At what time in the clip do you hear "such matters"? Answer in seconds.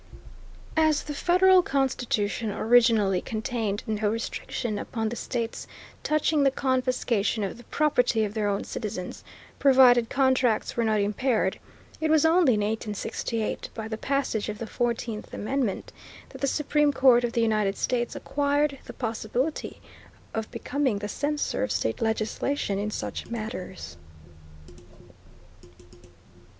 22.89-23.97